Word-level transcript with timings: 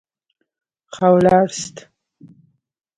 ښه 0.93 1.07
ولاړاست. 1.13 1.75